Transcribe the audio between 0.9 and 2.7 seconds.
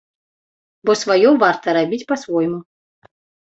сваё варта рабіць па-свойму.